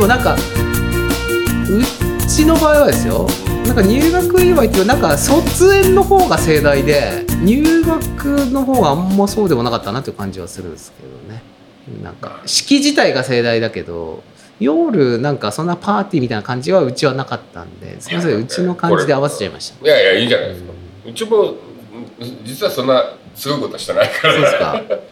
[0.00, 0.38] でもなんかう
[2.26, 3.26] ちの場合はですよ
[3.66, 11.42] なんか入学祝いっていうなんか卒園の方が盛大で入学の方があんまそうでもなかったなという感じはするんですけどね。
[12.02, 14.22] なんか式自体が盛大だけど
[14.58, 19.84] 夜なんかそんなパーティーみたいな感じはうちはなかったんですみませんうちの感じで合わせちゃいました。
[19.84, 20.72] いやいやいいじゃないですか、
[21.06, 21.54] うちも
[22.42, 24.32] 実はそんなすごいことしてないから。
[24.32, 25.09] そうですか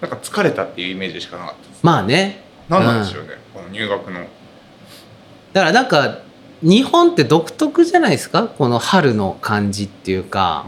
[0.00, 1.80] なんか疲れたっていうイメージしかなかったです。
[1.82, 2.42] まあね。
[2.68, 4.20] 何なんでしょうね、この入学の。
[4.20, 6.18] だからなんか
[6.62, 8.46] 日本って独特じゃないですか？
[8.46, 10.66] この春の感じっていうか。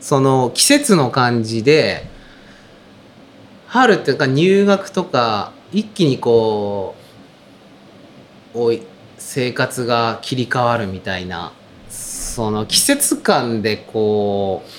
[0.00, 2.08] その季節の感じで
[3.68, 6.96] 春っていうか入学とか一気にこ
[8.54, 8.82] うおい
[9.16, 11.52] 生活が切り替わるみたいな。
[11.88, 14.70] その季節感でこう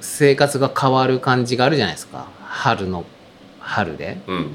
[0.00, 2.28] 生活が変わる感じがあるじゃないですか。
[2.44, 3.04] 春の
[3.66, 4.18] 春で。
[4.26, 4.50] うん。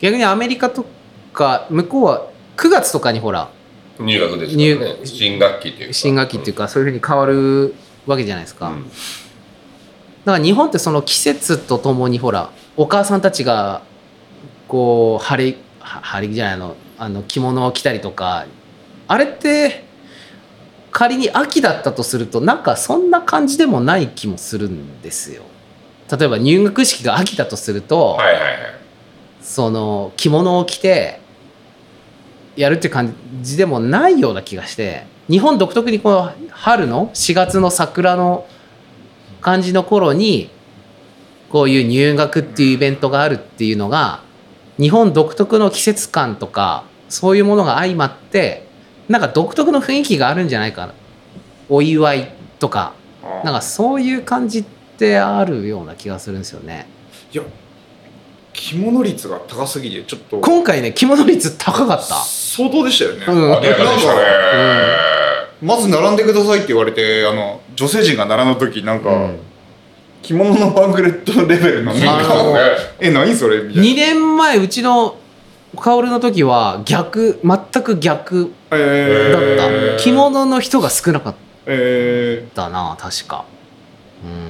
[0.00, 0.84] 逆にアメリカと
[1.32, 3.50] か向こうは9月とかにほら
[3.98, 4.74] 入学ですね。
[4.74, 5.94] 入新学期っていうか。
[5.94, 7.74] 新学期っていうかそういうふうに変わる
[8.06, 8.84] わけじゃないですか、うん。
[8.84, 8.90] だ
[10.32, 13.82] から日本ってその季節とともにほらお母さんたちが
[14.68, 18.46] こう晴れは晴れ着じゃないのあの着物を着たりとか
[19.08, 19.84] あれって
[20.90, 25.42] 仮に秋だったとするとなんかそんな感じでもない気もするんですよ。
[26.10, 28.78] 例えば入学式が秋だとすると、はいはいはい
[29.48, 31.20] その着物を着て
[32.54, 38.46] やるって感じでもないような気がして日本独特にこの春の4月の桜の
[39.40, 40.50] 感じの頃に
[41.48, 44.22] こういう入学っていうイベントがあるっていうのが
[44.78, 48.66] 日本独特の季節感とかそういうものが相まって
[49.08, 50.94] なんか独特の雰囲気があるんじゃないかな。
[51.70, 52.92] お祝いとか。
[53.44, 54.77] なんかそういう感じって
[55.18, 56.86] あるような気がするんですよね。
[57.32, 57.42] いや
[58.52, 60.40] 着物率が高すぎてちょっと。
[60.40, 62.16] 今回ね着物率高かった。
[62.24, 63.26] 相当でしたよね、
[65.62, 69.38] まず並んでくださいって言われてあの女性陣が並んだ時なんか、うん。
[70.22, 72.34] 着物のパンフレットレベルのなんあか。
[72.34, 72.56] の
[72.98, 73.62] え何それ？
[73.62, 75.16] みたい2年前うちの
[75.76, 81.34] 薫の時は逆全く逆なえだった、へー着物の人が少なかっ
[81.66, 83.57] えたな確か、うんー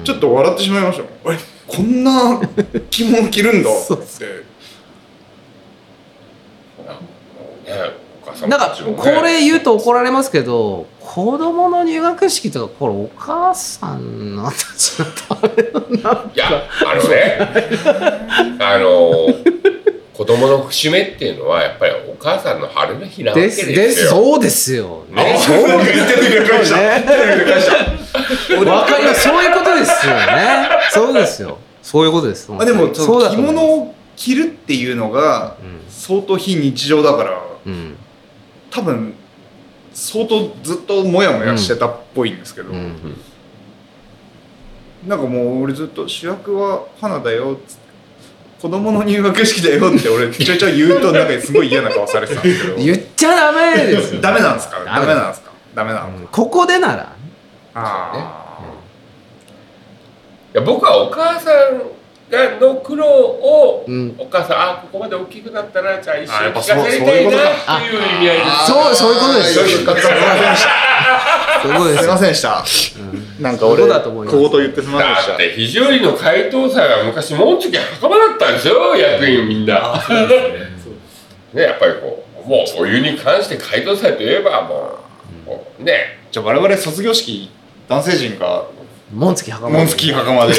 [0.03, 1.03] ちょっと笑ってしまいました。
[1.31, 1.37] え
[1.67, 2.41] こんな
[2.89, 3.69] 着物着るんだ。
[3.71, 4.49] って。
[8.47, 17.37] なんかこれ言うと怒られますけど子供の入学式とかこれお母さんのたいやあのね。
[18.59, 19.59] あの
[20.13, 23.75] 子供の節目っていうのはやっぱりお母さんの春の日なわけでですすよ。
[23.75, 25.05] ですそうですよ。
[25.09, 25.33] ね。
[25.35, 27.05] あそう言っててくれましたね
[29.15, 29.21] す。
[29.23, 30.69] そういうですよね。
[30.91, 31.57] そうですよ。
[31.81, 32.51] そういうことです。
[32.57, 35.55] あでもその着物を着るっていうのが
[35.89, 37.73] 相当非日常だからうん。
[37.73, 37.95] うん
[38.71, 39.13] 多分
[39.91, 42.95] 相当ずっとモヤモヤしてたっぽいんですけど、うん
[45.07, 47.89] なんかもう俺ずっと主役は花だよっつって
[48.61, 52.75] 子供の入学式だよって俺ちょいちょい言うとなんかすごい嫌な顔されてたんですけど。
[52.83, 54.21] 言っちゃダメですよ。
[54.21, 54.77] ダメなんですか？
[54.85, 55.41] ダメなんです。
[55.41, 55.51] か？
[55.73, 57.13] ダメなのか、うんここでなら。
[57.73, 58.88] あい
[60.53, 61.81] や僕はお母さん
[62.29, 64.15] がの苦労を、うん。
[64.17, 68.71] お母さんあここまで大きくなったらじゃあ一緒に聞かせりたいなそういうっていう意味合いです。
[68.71, 69.53] そうそういうことです。
[69.55, 70.07] そういうことす。
[70.07, 71.95] いませんでしたす。
[71.95, 72.63] すいよませんでした。
[73.41, 80.01] なんか俺小言言ってすみませんでしだって非常にの回答者が昔もうちょき袴だったんですよ役員みんな。
[81.53, 81.61] ね。
[81.61, 84.99] やっぱりこうもうお湯に関して回答者といえばも
[85.45, 86.19] う、もうね。
[86.31, 87.51] たじゃあ我々卒業式
[87.87, 88.65] 男性陣が
[89.11, 90.53] 紋付き袴紋付き袴で。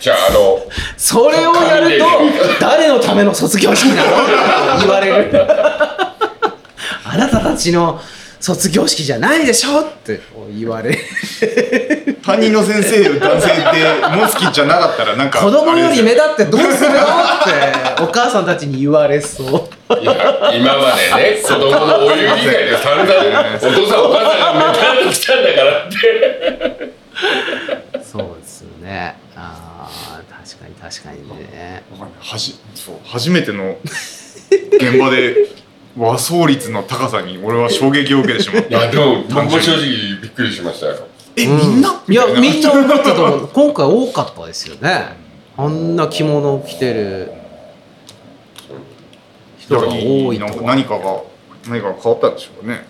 [0.00, 0.58] じゃああの
[0.96, 2.04] それをやると
[2.60, 4.10] 誰のための卒業式なの？
[4.10, 4.14] っ
[4.80, 5.46] て言われる。
[7.06, 8.00] あなたたちの
[8.40, 10.20] 卒業式じゃないでしょって
[10.54, 10.98] 言われる。
[12.24, 13.62] 担任の先生男性で
[14.16, 16.96] 紋付きじゃなかったらなんか子供より目立ってどうするの？
[16.96, 17.04] っ
[17.96, 20.00] てお母さんたちに言われそう。
[20.00, 20.12] いや
[20.54, 23.10] 今までね 子供のお湯以外で散々
[23.62, 26.94] お父さんお母さんが目立ってきたんだからって
[28.84, 29.16] ね。
[29.34, 31.82] あー確かに確かにね。
[31.92, 32.18] わかんない。
[32.20, 33.76] はじそう初めての
[34.72, 35.34] 現場で
[35.96, 39.86] 和装率の高さに俺は衝撃を受けてしまっいやでも僕も正直
[40.20, 41.06] びっくりしましたよ。
[41.36, 41.58] え、うん。
[41.58, 42.02] みんな？
[42.08, 42.72] いやみんな。
[42.74, 43.48] な思ったと思う。
[43.48, 45.16] 今回多かったですよね。
[45.56, 47.30] あんな着物を着てる
[49.58, 51.22] 人が多いとかは何かが
[51.68, 52.84] 何かが変わったんでしょうね。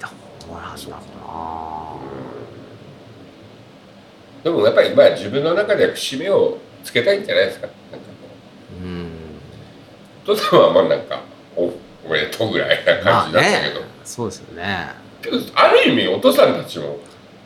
[0.00, 0.08] ど
[0.48, 0.96] うなんだ
[1.26, 1.81] ろ
[4.44, 7.66] でもやっぱりまあ自分の中で節目をつけたいんじゃないですか。
[7.66, 8.28] なんかこ
[8.80, 9.02] うなうん。
[9.04, 9.06] う
[10.24, 11.22] 父さんはまあなんか
[11.56, 11.72] お
[12.04, 13.86] おめでとうぐらいなまあ感じだったけど、ね。
[14.04, 14.88] そうですよね。
[15.22, 16.98] けどある意味お父さんたちも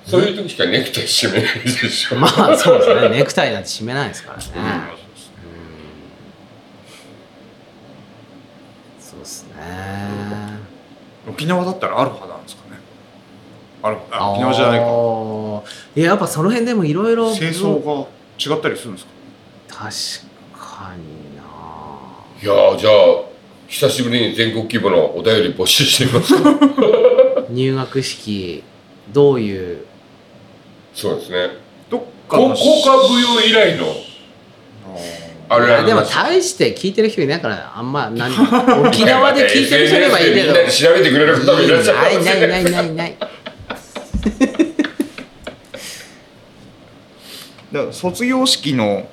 [0.06, 3.08] そういう時しかネクタイ締めないでしょ、 まあそうですね。
[3.10, 4.44] ネクタイなんて締めないですからね。
[9.00, 9.52] そうですね。
[11.28, 12.78] 沖縄だったらアルファなんですかね。
[13.82, 14.86] アルファあ沖縄じゃないか
[15.94, 18.06] いややっぱその辺でもいろいろ清掃が
[18.38, 19.06] 違ったりするんです
[19.68, 19.84] か？
[20.54, 21.42] 確かにな。
[22.42, 22.92] いやーじゃあ
[23.68, 26.34] 久しぶりに全国規模のお便り募集してみます
[27.50, 28.62] 入学式
[29.12, 29.78] どういう？
[30.94, 31.48] そうですね。
[31.90, 33.86] どっかの高校歌舞踊以来の
[35.48, 38.32] あれでも大して聞いてる人いないからあんま何
[38.84, 40.52] 沖縄で聞いてる人いればいいけど。
[40.52, 43.16] SNS でみんなで調べてくれる方もいらっしゃるかないないないないないない
[47.72, 49.08] だから卒業式の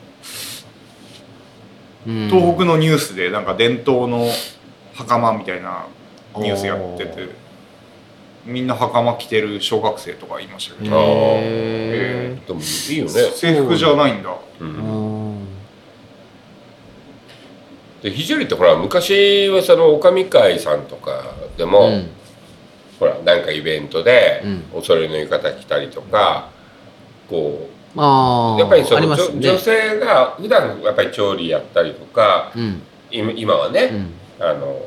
[2.06, 2.28] うん。
[2.30, 4.28] 東北のニュースでなんか伝統の
[4.94, 5.88] 袴みたいな
[6.38, 7.30] ニュースやってて
[8.46, 10.96] みんな袴着てる小学生とかいましたけど。
[10.98, 11.06] あー。
[11.06, 12.64] へでもい
[12.94, 14.30] いよね、制服じゃないんだ。
[14.60, 15.48] うーん、うん。
[18.02, 21.24] で肘折ってほら昔はその女将会さんとか
[21.58, 22.10] でも、うん。
[23.00, 24.64] ほらなんかイベントでうん。
[24.74, 26.50] おそろいの浴衣着たりとか
[27.30, 29.24] こあやっぱりその、ね。
[29.40, 32.82] 女女性が普段やっぱり調理やったりとかうん。
[33.12, 33.90] 今今はね、
[34.40, 34.46] うん。
[34.46, 34.86] あの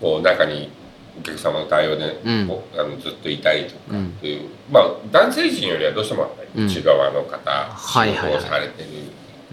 [0.00, 0.70] こう中に
[1.18, 2.50] お客様の対応で、うん。
[2.78, 4.06] あのずっといたりとかうん。
[4.06, 8.40] っていう、まあ男性陣よりはどうしても内側の方、はいはいはい。
[8.40, 8.88] 仕事をされてる、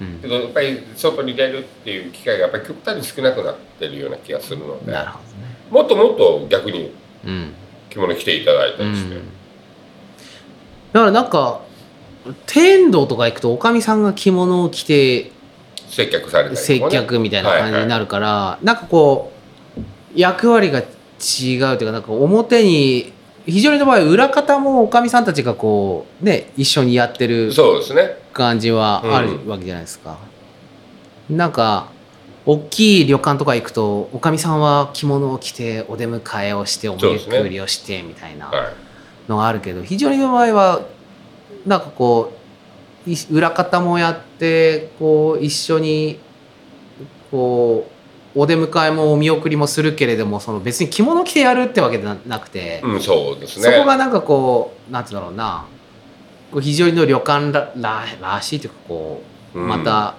[0.01, 0.19] うん。
[0.19, 5.55] けどやっぱり外に出るっていう機会がやっぱり極端に少なくなってるような気がするのでなるほどね。
[5.71, 6.93] もっともっと逆に
[7.25, 7.53] うん。
[7.89, 9.19] 着物着ていただいたうりして、ん。
[10.93, 11.61] だからなんか
[12.45, 15.31] 天童とか行くとおかみさんが着物を着て
[15.89, 19.31] 接客されたりとか接ね客みたいな感じになるから、なんかこ
[19.77, 19.81] う
[20.15, 20.85] 役割が違う
[21.19, 23.13] というかなんか表に
[23.45, 28.17] 非常にの場合裏方もおかみさんたちがこうね一緒にやってるそうですね。
[28.33, 30.17] 感じはあるわけじゃないですか。
[31.29, 31.91] なんか
[32.45, 38.73] 大きい旅館とか行くとおかみさんは着物を着てお出迎えをしてお見送りをしてみたいなはい
[39.27, 40.81] のがあるけど非常にの場合は
[41.65, 42.33] なんかこ
[43.07, 46.19] うい裏方もやってこう一緒に
[47.31, 47.87] こ
[48.35, 53.65] うお出迎えもお見送りもするけれどもその別に着物着てやるってわけではなくて、うんそうですね。
[53.65, 55.65] そこがなんかこうなんて言うんだろうな
[56.51, 59.21] こう非常にの旅館らららしいというかこ
[59.53, 59.67] ううん。
[59.67, 60.15] また、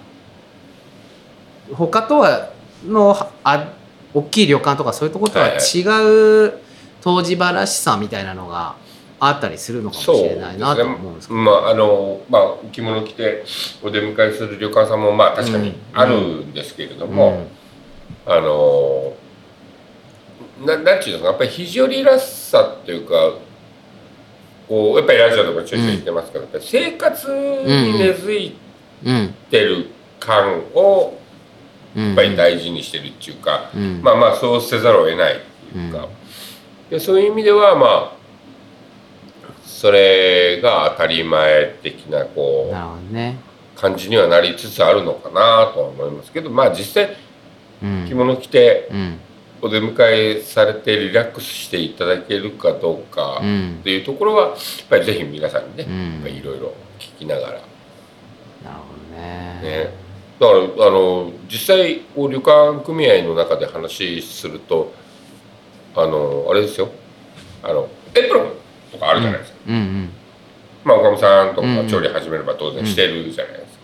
[1.73, 2.51] 他とは
[2.85, 3.73] のあ
[4.13, 5.79] 大きい旅館とかそういうところとははいはい。
[5.79, 6.59] 違う
[7.05, 8.75] 湯治場らしさみたいなのが
[9.19, 13.43] あったりするのかもしれないなと思うんですけど、まああのまあ着物着て
[13.81, 17.47] お出迎えする旅館さんもまあ確かにあるんですけれども、
[18.25, 19.13] あの
[20.65, 23.13] ななんていうのかなやっぱり肘折らしさっていうか
[24.67, 28.55] こうやっぱりラジオでもちょいちょい言ってますけど、やっぱり生活に根付い
[29.03, 29.87] うんうんてる
[30.19, 31.17] 感を
[31.95, 32.07] うん。
[32.07, 34.01] やっぱり大事にしてるっていうか、うん。
[34.01, 35.39] まあまあそうせざるを得ないっ
[35.71, 36.89] ていうか、うん。
[36.89, 38.14] でそういう意味ではまあ
[39.85, 43.37] それが当たり前的なこなるほどね、
[43.75, 47.15] う感じにはなりつつあるのかなとは思いますけどまあ実際
[47.83, 48.05] うん。
[48.07, 49.19] 着物着てうん。
[49.61, 53.77] お出迎えされてリラックスしていただけるかどうかうん。
[53.81, 54.57] っていうところはやっ
[54.89, 57.51] ぱりぜひ皆さんにね、いろいろ聞きながら。
[57.51, 57.61] なる
[58.71, 59.61] ほどね。
[59.61, 59.93] ね。
[60.39, 64.91] だからあの実際こう旅館組合の中で話すると
[65.95, 66.89] あのあれですよ。
[67.61, 68.64] あのエプロン
[68.95, 69.75] とかあるじゃないですか、うん。
[69.75, 70.09] うん
[70.83, 71.75] まあおかみさんとうん。
[71.83, 73.79] か調理始めれば当然してるじゃないですか、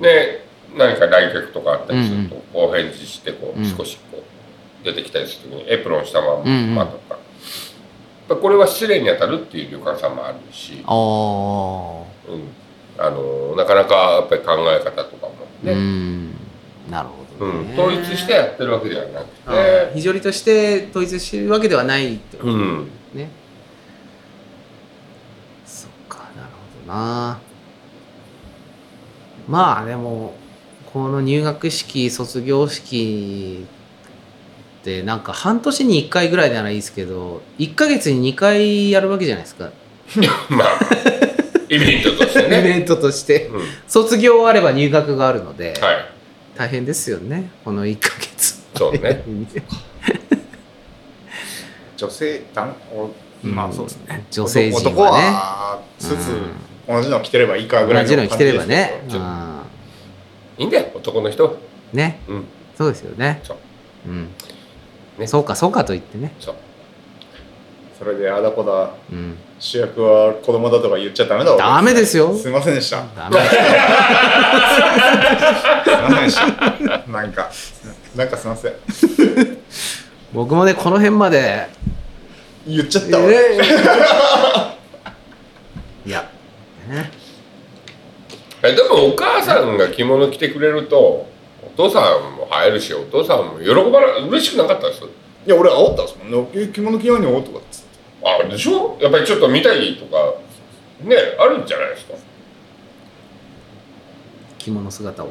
[0.00, 3.64] で何か来客とかあったりするとお返事してこううん。
[3.64, 6.98] 少しこう出てきたりする時にエプロンしたままと。
[6.98, 7.18] か、やっ
[8.28, 10.94] ぱこれは失礼に当たるっていう旅館さんもあるし、ああ
[12.30, 12.48] うん、
[12.98, 16.34] あのなかなかやっぱり考え方とかもね、うん。
[16.90, 17.68] なるほどうん。
[17.68, 23.28] ね、統一してやってるわけではなくて、非常にとして統一してるわけではないってことうん、ね
[25.64, 26.28] そっか
[26.86, 27.38] な。
[29.48, 30.34] まあでも
[30.92, 33.66] この入学式卒業式
[34.80, 39.70] ってなんか半年に1回ぐらいならいいですけど1ヶ月に2回やるわけじゃないですか、
[40.48, 40.78] まあ
[41.68, 43.46] イベントとしてイね、 ベントとして。
[43.46, 46.06] うん、卒業あれば入学があるので、はい。
[46.56, 48.62] 大変ですよねこの1ヶ月。
[48.74, 49.22] そうね。
[51.96, 53.10] 女性男お
[53.42, 54.24] まあそうですね。
[54.30, 55.24] 女性陣男はね。
[55.26, 56.30] はスーツ
[56.88, 59.02] 同じの着てればいいかぐらいの同じの着てればね。
[60.58, 61.44] いいんだよ男の人。
[61.44, 61.52] は、
[61.92, 62.20] ね。
[62.28, 62.44] うん、
[62.76, 63.40] そうですよね。
[63.42, 63.56] そう。
[64.08, 64.28] うん。
[65.18, 65.26] ね。
[65.26, 66.32] そうかそうかと言ってね。
[66.40, 66.54] そう。
[67.98, 68.90] それであだこだ。
[69.10, 69.36] うん。
[69.58, 71.56] 主役は子供だとか言っちゃダメだわ。
[71.56, 72.34] ダメですよ。
[72.34, 73.04] すいませんでした。
[73.16, 73.36] ダメ。
[73.36, 73.56] ですす
[75.90, 76.46] いませんでした。
[77.08, 77.50] なんか
[78.14, 78.72] なんかすいません。
[80.32, 81.68] 僕もねこの辺まで
[82.66, 84.75] 言っちゃったわ、えー
[86.88, 87.10] ね。
[88.62, 91.28] えでもお母さんが着物着てくれるとお
[91.76, 95.02] 父さんも映えるしお父さんも喜ばな嬉しくなかったです？
[95.04, 96.48] いや俺煽ったんですもんね。
[96.54, 97.86] え着物着ないのとかっつって。
[98.24, 98.98] あでしょ？
[99.00, 100.34] やっぱりちょっと見たいとか
[101.02, 102.14] ねあるんじゃないですか？
[104.58, 105.28] 着物姿を。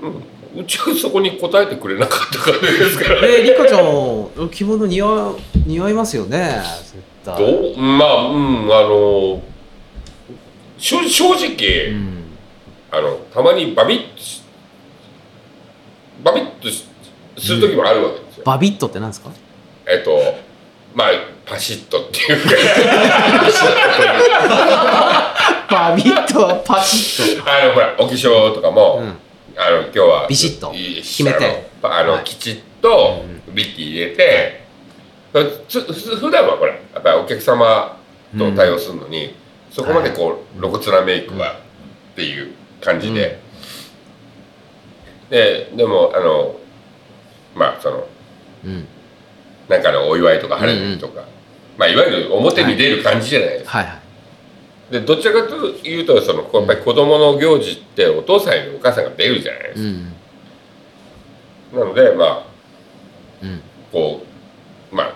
[0.00, 0.22] うん。
[0.62, 3.26] うちはそこに答えてくれなかったからですから。
[3.26, 7.36] えー、リカちゃん着物似合う似合いますよね絶対。
[7.36, 7.76] どう？
[7.76, 9.42] まあうんあの
[10.78, 12.24] 正正直、うん。
[12.90, 14.42] あのたまにバビッ
[16.24, 16.84] バビッとし
[17.36, 19.30] する時もあるわけですよ、バビットってなんですか？
[19.86, 20.18] えっと
[20.94, 21.08] まあ
[21.44, 22.50] パシッとっていうか。
[25.70, 29.18] バビットはパシッあのほらお化粧とかも、と、うん、
[29.56, 30.72] あの今日はビシッと。
[30.72, 31.68] いい決めて。
[31.82, 34.64] あのきちっとビッキー入れて、
[35.68, 37.96] つふ普段はほらやっぱりお客様
[38.36, 39.34] と対応するのに、
[39.70, 41.60] そこまでこう露骨なメイクは
[42.12, 43.40] っていう感じで、
[45.30, 46.56] ででもあの
[47.54, 48.06] まあその
[48.64, 48.88] うん、
[49.68, 51.24] なんかのお祝いとか晴れの日とか、
[51.76, 54.00] まあいわゆる表に出る感じじゃないですか、
[54.90, 60.12] でどちらかというとそのやっぱり子供の行事ってお父さんよりお母さんが出るじゃないですうん
[61.72, 62.46] か、なのでまあ
[63.42, 63.60] うん。
[63.92, 64.22] こ
[64.92, 65.14] うまあ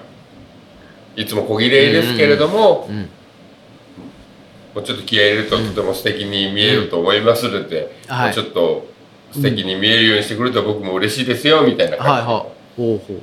[1.16, 3.08] いつも小切れですけれども、うん
[4.74, 8.26] もうちょっと気合い入れるととても素敵に見えると思いますので、はい。
[8.26, 8.86] もうちょっと
[9.32, 12.44] 素敵に見えるようにしてくれると僕も嬉しいですよみたいな感じで、はいはい。
[12.76, 13.20] ほうほう。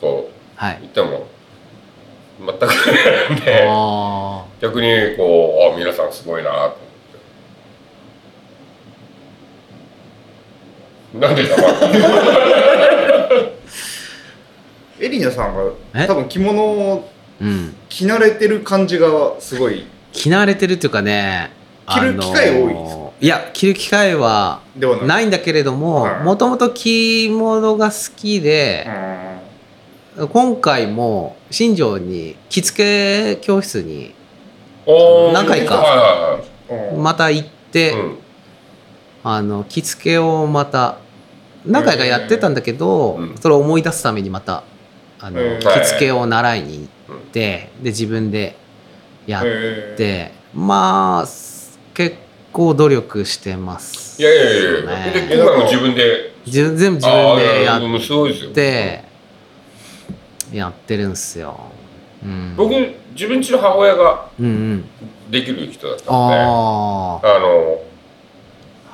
[0.00, 0.76] こはい。
[0.76, 1.26] う言っても
[2.40, 3.66] 全くなんで。
[3.66, 6.70] あ逆にこうあ皆さんすごいなと思っ
[11.12, 11.18] て。
[11.18, 11.78] なんで黙っ
[14.98, 15.54] てエリナさん
[15.94, 15.98] え？
[15.98, 17.08] が多分着物を
[17.88, 21.50] 着慣れてる感じがすごい着慣れてるっていうかね
[21.86, 23.04] 着る機会多いですか？
[23.20, 24.62] いや着る機会は
[25.06, 26.22] ないんだけれどもはい。
[26.24, 28.86] もともと着物が好きで、
[30.32, 34.14] 今回も新庄に着付け教室に
[35.32, 36.40] 何回か
[36.98, 38.18] また行って、うん。
[39.22, 40.98] あの着付けをまた
[41.64, 43.34] 何回かやってたんだけど、うん。
[43.40, 44.64] それを思い出すためにまた
[45.18, 48.56] あの、へー着付けを習いに行って、で自分で
[49.26, 51.28] やっへて、まあ
[51.94, 52.16] 結
[52.52, 54.20] 構努力してます。
[54.20, 55.26] いやいやいやいや、ね。
[55.28, 57.80] で今回も自分で自分全部自分でやっ
[58.52, 59.04] て
[60.52, 61.58] やってるんすよ、
[62.22, 62.70] うん、僕
[63.12, 64.84] 自分ちの母親がうんうん。
[65.30, 67.80] できる人だったのでああの、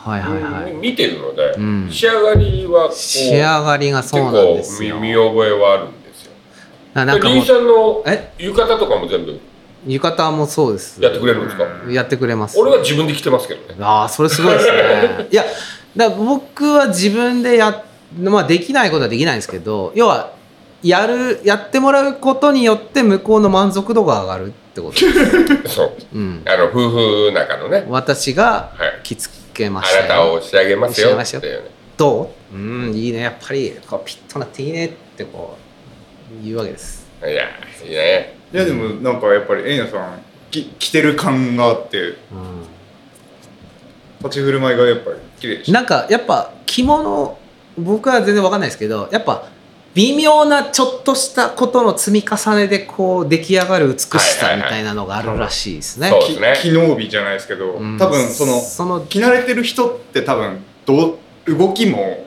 [0.07, 0.73] あはいはいはい。
[0.73, 1.89] 見てるので、うん。
[1.91, 4.95] 仕上がりは仕上がりがそうなんですよ。
[4.95, 6.33] 結構見見覚えはあるんですよ。
[6.95, 8.33] ななんかリンさんのえ？
[8.39, 9.39] 浴衣とかも全部
[9.87, 11.03] 浴衣もそうです。
[11.03, 12.59] やってくれるんですか、やってくれます。
[12.59, 13.77] 俺は自分で着てますけどね。
[13.81, 15.29] ああそれすごいですね。
[15.31, 15.45] いや
[15.97, 17.85] だ僕は自分でや
[18.19, 20.33] まあできないことはできないんですけど要は
[20.83, 25.93] やるやってもらうことによって向こうの満足度が上がるってことです、 そう。
[26.15, 26.91] うん、あの夫
[27.29, 27.87] 婦仲のね。
[27.89, 29.01] 私がはい。
[29.03, 30.03] 着付けまあしたよ。
[30.03, 32.57] なたを仕上げますよ仕上げますよっていうねどう？
[32.57, 33.21] うんいいね。
[33.21, 35.57] やっぱりこうピッとなっていいねってこ
[36.41, 37.45] う言うわけですいや
[37.85, 42.17] いいねいやでもなんかやっぱりエリナさんき着てる感があってう
[44.21, 45.81] 立ち振る舞いがやっぱり綺麗でしん、た。
[45.81, 47.39] なんかやっぱ着物
[47.79, 49.49] 僕は全然わかんないですけどやっぱ
[49.95, 56.11] 微妙なちょっとしたことの積み重ねでこう出来上がる美しさみたいなのがあるらしいですね。
[56.11, 56.55] そうですね。
[56.57, 57.99] き機能美じゃないですけど、うん。
[57.99, 62.25] 多分そのその着慣れてる人って多分どう動きも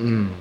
[0.00, 0.32] うん。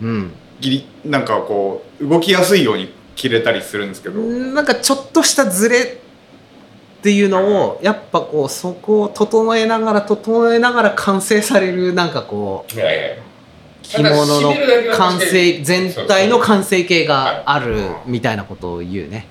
[0.00, 0.32] うん。
[0.60, 6.00] ギリなんかこう動きやすいように着れたりするんですけど、なんかちょっとしたズレ
[7.00, 12.72] っていうのをやっぱこうそこを整えながら整えながら完成されるなんかこう
[13.82, 14.54] 着物の
[14.96, 17.76] 完成全体の完成形がはいある
[18.06, 19.26] みたいなことを言うね。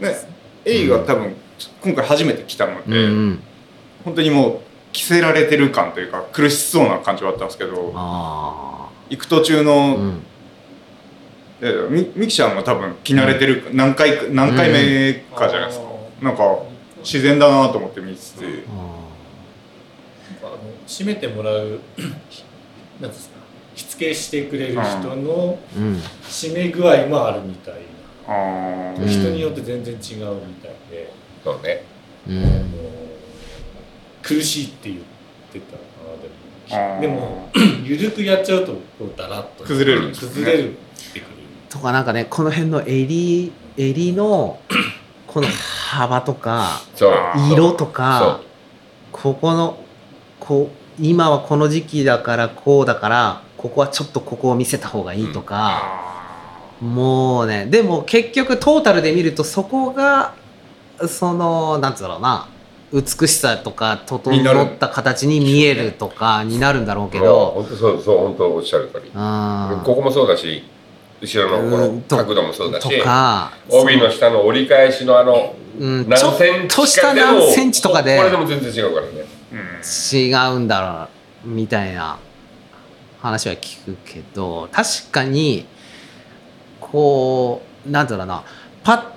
[0.00, 0.14] ね
[0.64, 1.36] エイが多分
[1.82, 3.42] 今回初めて着たのうんで、うん、
[4.04, 4.60] 本当にもう
[4.92, 10.24] 着せられてる感というか苦しそうな感じはあったんですけどあ行く途中あ、の、うん、で
[11.90, 15.86] みみきちゃんも多分着慣れてる、何回か何回目かじゃないですか、
[16.22, 16.58] なんか
[16.98, 18.80] 自然だなと思って見てて、あ
[20.42, 21.80] あの締めてもらう
[23.00, 23.34] なんですか
[23.74, 26.00] しつけしてくれる人のうん。
[26.28, 27.74] 締め具合もあるみたい
[28.26, 31.82] あな、うん人によって全然違うみたいで、そうね。
[34.22, 35.00] 苦しいって言っ
[35.52, 35.76] てた
[36.76, 37.50] なでも。
[37.52, 39.64] でも 緩くやっちゃうとこうダラッと。
[39.64, 40.34] 崩れるんですよね。
[40.36, 40.76] 崩れる
[41.74, 44.60] とかなんかねこの辺の襟襟の
[45.26, 46.80] この幅とか
[47.50, 48.38] 色とか
[49.10, 49.76] ここの
[50.38, 55.82] こう今はこの時期だからこうだからここはちょっとここを見せた方がいいとか、
[56.80, 60.34] もうねでも結局トータルで見るとそこが
[61.08, 62.46] そのなんつうだろうな
[62.92, 67.52] 美しさとか整った形に見えるとかになるんだろうけど。
[67.56, 69.08] 本当そうそう本当おっしゃる通り。
[69.08, 69.82] うん。
[69.82, 70.62] ここもそうだし
[71.24, 72.86] 後ろのこの角度もそうだし
[73.70, 81.08] 帯の下の折り返しのあのうん、ちょっ何センチとしたかでも何センチとかでこれでも全然違うからねうん違うんだろ
[81.44, 82.16] うみたいな
[83.20, 85.66] 話は聞くけど確かに
[86.80, 88.44] こうなんだろうな
[88.84, 89.14] パ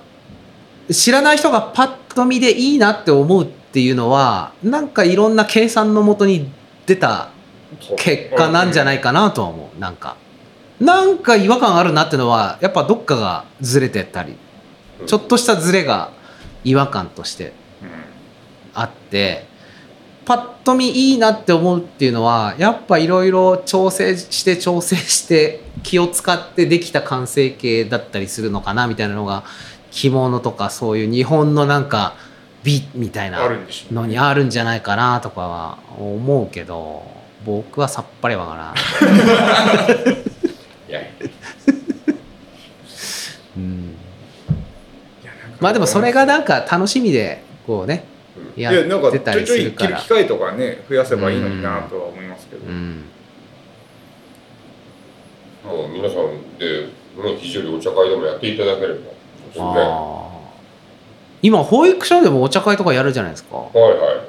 [0.88, 6.50] ッ知らない人がパッと見でいいなって思うっていうのはなんかいろんな計算のもとに
[6.86, 7.30] 出た
[7.96, 10.16] 結果なんじゃないかなとは思うなんか
[10.80, 14.36] なんか違和感あるなってのはやっぱどっかがずれてたり
[15.06, 16.12] ちょっとしたずれが
[16.64, 17.52] 違和感として
[18.74, 19.46] あって
[20.24, 29.44] パッと見いいなって思うっていうのはやっぱいろいろ調整して調整して気を使ってできた完成形だったりするのかなみたいなのが
[29.90, 32.14] 着物とかそういう日本のなんか
[32.62, 33.40] 美みたいな
[33.90, 37.04] のにあるんじゃないかなとかは思うけど
[37.46, 38.74] 僕はさっぱりわからん。
[40.88, 41.00] いや
[43.56, 43.94] うん
[45.60, 48.04] まあでもそれがなんか楽しみでこうね
[48.56, 53.04] やいやなんかってたりちょいちょいするから着る機会とかね増やせばいいのになとは思いますけど、うん。
[55.64, 59.00] もう皆さんで、ね、非常にお茶会でもやっていただければ。
[61.40, 63.56] 今保育所でもお茶会とかやるじゃないですか。
[63.56, 64.20] はいはい。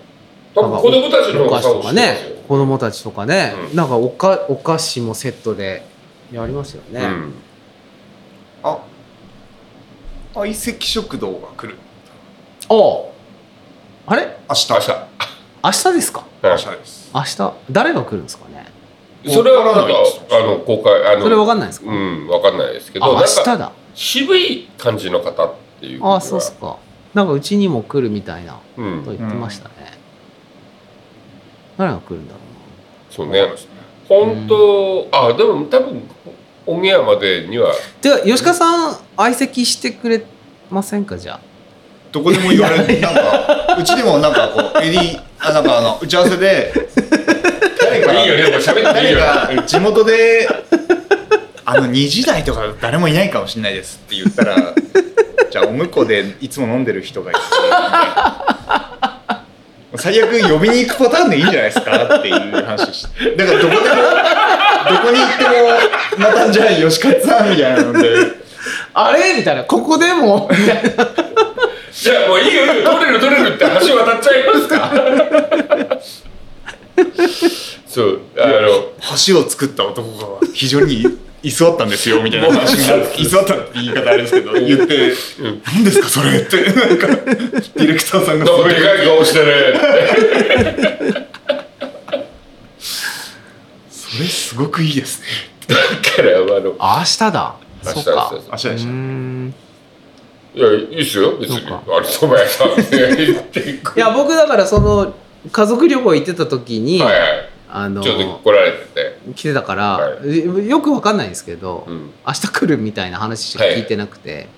[0.53, 3.75] 多分子供たちのお菓子とかね作子供たちとかね、うん。
[3.75, 5.83] なんかおかお菓子もセットで
[6.31, 7.05] やりますよね、うん。
[7.07, 7.48] あ
[10.33, 11.77] 相席食堂が来る。
[12.69, 13.05] おう
[14.05, 14.37] あれ？
[14.47, 14.71] 明日。
[14.73, 14.91] 明日。
[15.63, 16.25] 明日ですか？
[16.43, 17.11] 明日です。
[17.13, 17.53] 明日？
[17.71, 18.67] 誰が来るんですかね？
[19.27, 19.93] それはなんか
[20.31, 23.71] あの公開あのそれわかんないですか、うんわかんないですけどあ明日だ。
[23.93, 26.77] 渋い感じの方っていうあそうっすか。
[27.13, 29.03] なんかうちにも来るみたいなうん。
[29.03, 29.73] と言ってましたね、
[31.75, 32.39] 誰が来るんだろ
[33.09, 33.45] そうね。
[34.07, 36.01] 本当あでも多分
[36.65, 40.23] オンエアまでにはでは吉川さん相席してくれ
[40.69, 41.39] ませんかじゃあ？
[42.11, 42.99] どこでも言われる。
[43.01, 46.73] なんか うちでもなんかこうエディあなんかあの打ち合わせで
[47.81, 48.43] 誰かいいよね。
[48.43, 50.47] もう喋っていい誰よか地元で
[51.65, 54.55] あの2時台とか誰もいないかもしれないですって言ったら
[55.51, 57.39] じゃあお婿でいつも飲んでる人がいて
[59.95, 63.35] 最悪呼びに行くパターンでいいんじゃないですかっていう話して。
[63.35, 63.89] だからどこでもど
[65.03, 65.49] こに行っても
[66.17, 68.09] またじゃあ吉勝さんみたいなので。
[68.93, 69.33] あれ？
[69.37, 69.63] みたいな。
[69.63, 70.47] ここでも？
[70.51, 71.07] みたいな
[71.91, 72.65] じゃあもういいよ。
[72.73, 74.91] いいよ取れる取れるって橋渡っちゃいますか。
[77.87, 78.91] そうあの
[79.27, 81.05] 橋を作った男が非常に
[81.41, 82.47] 居座ったんですよみたいな。
[82.47, 89.45] 話になって居座ったって言い方あれですけど言ってうん「何ですかそれ」ってなんかディレクターさんがすなんごいかでかい顔してね
[93.89, 95.27] それすごくいいですね。
[95.67, 97.55] だからあのあ明日だ。
[97.85, 98.31] 明日そっか。
[98.35, 99.53] です明日でしうーん。
[100.53, 101.37] いやいいっすよ。
[101.37, 101.59] 別に。
[101.59, 101.83] そうか。
[101.87, 105.13] あれ蕎麦屋さんって言っていや僕だからその
[105.51, 107.49] 家族旅行行ってた時に、はいはい。
[107.71, 109.19] あのちょっと来られてて。
[109.35, 112.11] 来てたから、はよくわかんないんですけど、うん。
[112.25, 114.49] 明日来るみたいな話しか聞いてなくて、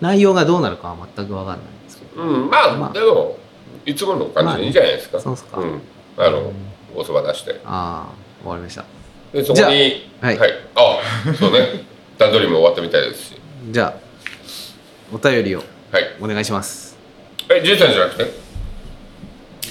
[0.00, 2.22] 内容がどうなるかは全くわかんないんですけど。
[2.22, 2.92] うんまあ、まあ。
[2.92, 3.36] でも
[3.84, 5.82] いつもの感じでいいんじゃないですか、そうっすか、うん。
[6.16, 6.52] あの
[6.94, 7.60] お蕎麦出して。
[7.64, 8.08] あ
[8.44, 8.84] あわかりました
[9.32, 9.66] でそこにじゃ
[10.22, 10.38] あはい。
[10.74, 11.00] あ
[11.38, 11.84] そうね。
[12.18, 13.32] 段取りも終わったみたいですし。
[13.70, 13.94] じゃあ
[15.12, 16.10] お便りをはい。
[16.20, 16.96] お願いします。
[17.48, 18.30] えじいさんじゃなくて？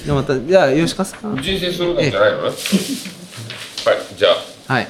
[0.04, 1.36] じゃあまたじゃあ吉川さん。
[1.40, 2.42] 人生するんじゃないの？
[2.42, 2.54] ね はい
[4.16, 4.30] じゃ
[4.68, 4.72] あ。
[4.74, 4.88] はい。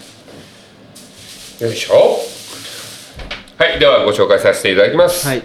[1.61, 2.21] よいしょ。
[3.59, 5.43] はいではご紹介させていただきます、はい。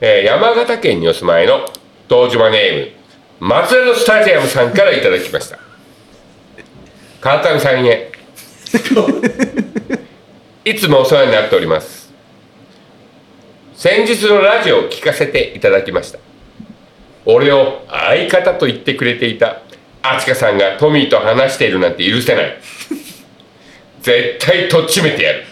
[0.00, 1.64] えー山形県にお住まいの
[2.08, 2.90] 東島ネー
[3.40, 5.58] ム松江のスタジアムさんからいただきました。
[7.20, 8.10] 川上さんへ
[10.64, 12.10] いつもお世話になっております。
[13.74, 16.18] 先日のラジオを聞かせていただきました。
[17.24, 19.58] 俺を相方と言ってくれていた
[20.02, 22.56] あちかさんがトミーと話しているなんて許せない。
[24.02, 25.44] 絶対とっちめてやる。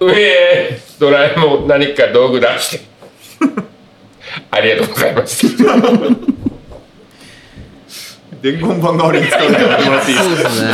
[0.00, 2.84] うえードラえもん何か道具出して。
[4.50, 5.64] ありがとうございました
[8.42, 10.50] 伝言版代わりに使うのやめてもらっていいですか？
[10.50, 10.70] そうですね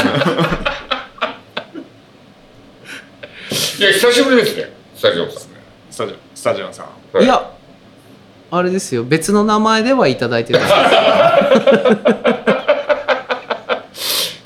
[3.82, 4.72] いや久しぶりですね。
[4.94, 5.42] スタジオさん
[5.90, 6.86] スタジオスタジオさん。
[7.16, 7.24] はい。
[7.24, 7.50] いや
[8.52, 9.02] あれですよ。
[9.02, 10.72] 別の名前ではいただいてるんです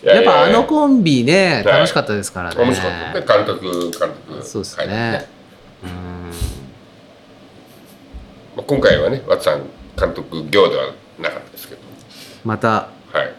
[0.01, 0.21] けどや。
[0.23, 1.65] っぱあのコンビねはい。
[1.65, 2.65] 楽しかったですからね。
[2.65, 3.45] 面白かったね。
[3.45, 4.43] 監督監督。
[4.43, 4.89] そうですはい。
[4.89, 5.29] ね。
[5.85, 5.91] うん。
[8.57, 9.65] まあ、今回はねワッツさん
[10.01, 11.83] 監督業ではなかったですけど。
[12.43, 13.35] またはい。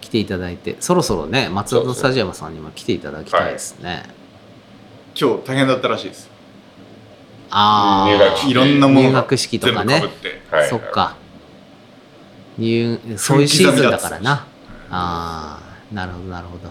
[0.00, 4.16] 来ていただいてそろそろね松田スタジアムさんにも来ていただきたいですね
[5.20, 6.30] 今日大変だったらしいです。
[7.50, 10.00] あ入学あいろんなものが入学式と全かね。
[10.00, 10.40] 部かぶって。
[10.56, 11.16] はいそっか。
[12.56, 14.46] 入そういうシーズンだからな。
[14.90, 16.70] ああなるほどなるほど。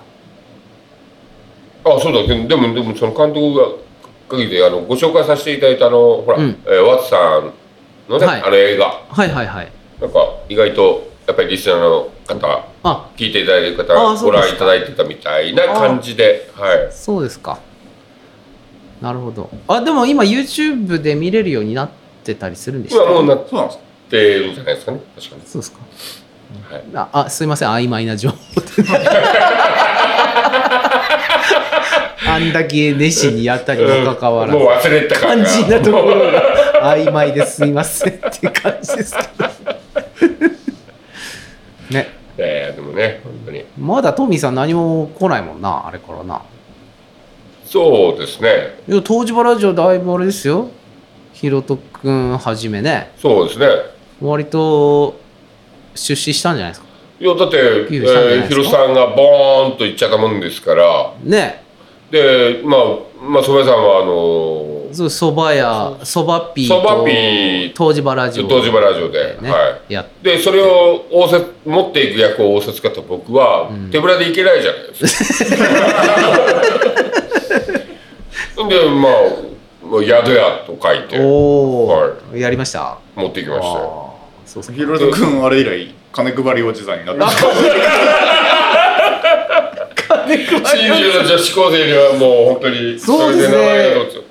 [1.96, 2.24] あそうだ。
[2.26, 3.66] でもでもでもその監督が
[4.30, 6.58] 限りであのご紹介させていただいたあのほら、うん。
[6.66, 7.54] えーワッツさん
[8.10, 8.44] のね、はい。
[8.44, 8.86] あの映画。
[9.10, 9.72] はいはいはい。
[10.00, 13.10] なんか意外とやっぱりリスナーの方あ。
[13.18, 14.66] 聞いていただいてる方ごあそうですか。
[14.66, 16.88] 覧いただいてたみたいな感じではい。
[16.92, 17.60] そうですか
[19.02, 19.50] なるほど。
[19.68, 21.90] あでも今 YouTube で見れるようになっ
[22.24, 23.48] てたりするんでした今もうなっ
[24.10, 25.02] てるんじゃないですかね。
[25.16, 25.42] 確かに。
[25.46, 25.80] そうですか。
[26.72, 26.84] はい。
[26.94, 27.70] ああすいません。
[27.70, 28.36] 曖昧な情報。
[28.38, 28.68] で
[32.28, 34.58] あんだけ熱心にやったにもかかわらず。
[34.58, 35.36] もう忘れたから。
[35.36, 37.66] 肝心なところが曖昧です。
[37.66, 39.50] いませんって感じですけど。
[41.92, 42.14] ね。
[42.38, 43.64] えーでもね本当に。
[43.78, 46.42] まだトミーさん何も来ないもんなあれからな
[47.68, 48.80] そうですね。
[48.88, 50.70] いや東芝ラジオだいぶあれですよ。
[51.34, 53.12] ひろとくんはじめね。
[53.22, 53.68] そうですね。
[54.22, 55.20] 割と
[55.94, 56.88] 出資したんじゃないですか？
[57.20, 61.14] いやだって、えー、さんがボーンと言っちゃったもんですから。
[61.24, 61.64] ね。
[62.10, 62.82] でまあ
[63.22, 67.74] まあ曽根さんはあのーそうそば屋そばピーそばとピー。
[67.74, 68.48] 東芝ラジオ。
[68.48, 73.92] 東芝ラジオで、ね、はやっいでそれを応接持っていく役を応接かと僕はうん。
[73.92, 75.56] 手ぶらでいけないじゃないですか、
[78.70, 82.98] でまあもう宿屋と書いてはやりました？
[83.16, 84.14] 持ってきましたよ。
[84.14, 87.22] あーそうそうヒロト君あれ以来金配りおじさんになって
[90.28, 93.58] 新州の女子高生にはもう本当にそうですね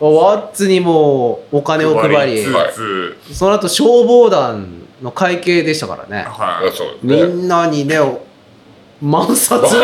[0.00, 4.66] ぞワッツにもお金を配りスーツその後消防団
[5.02, 6.24] の会計でしたからね。
[6.26, 8.20] あはそうですみねんなにね お
[9.02, 9.76] 万札い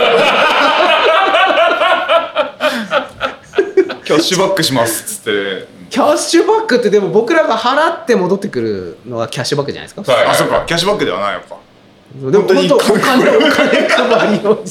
[4.12, 5.66] キャッシュバックしますっつって。
[5.90, 10.12] キャッシュバックってでも僕らが払って戻ってくるのがキャッシュバックじゃないですか？
[10.12, 10.26] はい。
[10.26, 10.64] あそうか。
[10.66, 11.56] キャッシュバックではないのか。
[12.14, 14.64] でも本当お金お金配りを。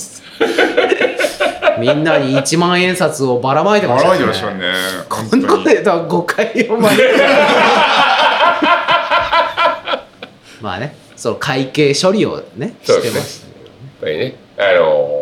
[1.80, 4.74] みんなに1万円札をばらまいてました笑いてましたね。
[5.10, 7.04] こんなこと言ったら誤解を招く
[10.62, 13.48] まあねその会計処理をねしてました。
[13.48, 13.56] やっ
[14.02, 15.21] ぱりねあの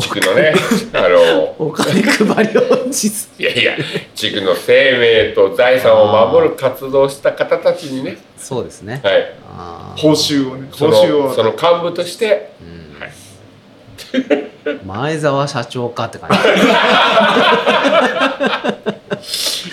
[0.00, 0.54] 地区のね
[0.94, 3.76] あのお金配りを実いやいや
[4.14, 8.16] 地区の生命と財産を守る活動をした方たちにね。
[8.38, 9.00] そうですね。
[9.04, 9.34] はい。
[9.98, 11.28] 報酬をねそ報酬を。
[11.28, 13.00] のその幹部としてうん。
[13.00, 13.12] はい。
[14.86, 16.30] 前澤社長かって感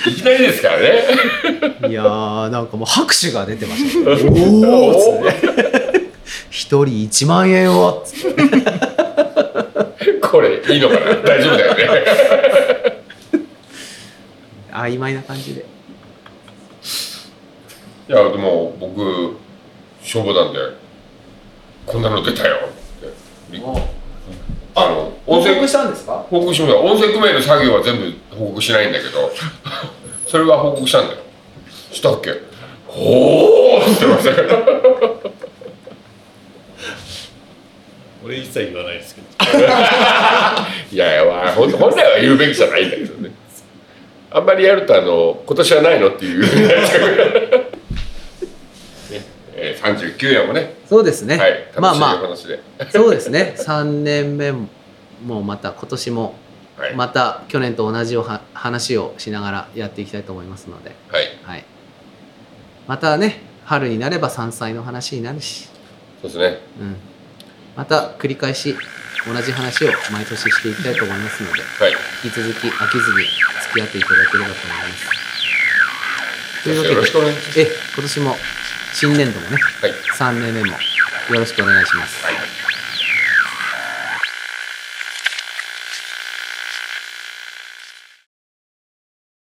[0.05, 1.03] いきなりですからね。
[1.84, 4.32] じいやーなんかもう拍手が出てましたけど
[4.67, 6.10] おおっつって。
[6.49, 8.03] 一人1万円を。
[8.03, 8.88] っつって
[10.29, 11.15] これいいのかな？
[11.23, 12.05] 大丈夫だよね。
[14.71, 15.65] 曖昧な感じで。
[18.07, 19.37] いやでも僕
[20.01, 20.59] 消防団で
[21.85, 23.07] こんなの出たよって。
[24.75, 24.89] あ。
[24.89, 26.25] の温泉したんですか？
[26.29, 26.79] 報告しました。
[26.79, 29.31] 温泉組合の作業は全部報告しないんだけど
[30.27, 31.19] それは報告したんだよ。
[31.91, 32.31] したっけ？
[32.87, 34.47] おおって言ってましたよ
[38.23, 39.27] 俺一切言わないですけど。
[40.91, 43.32] いやいや、本来は言うべきじゃないんだけどね。
[44.32, 46.41] あんまりやるとあの今年はないのっていう。
[46.45, 46.49] ね。
[49.55, 50.75] えー、39夜もね。
[50.88, 53.55] そうですね、はい楽しいおまあま話で、あそうですね。
[53.58, 56.36] 3年目もまた今年も
[56.79, 61.65] はい、また去年と同じおは話をしながらやっていきたいと思いますので、はい、はい、
[62.88, 65.67] またね春になれば山菜の話になるし、
[66.21, 66.60] そうですね。
[66.79, 66.95] うん、
[67.79, 68.75] また繰り返し
[69.25, 71.93] 同じ話を毎年していきたいと思いますのではい
[72.25, 73.23] 引き続き飽きずに
[73.71, 76.63] 付き合っていただければと思います。
[76.65, 78.35] というわけでよろしくお願いしますえ今年も
[78.93, 80.75] 新年度もねはい3年目もよ
[81.29, 82.25] ろしくお願いします。
[82.25, 82.48] はい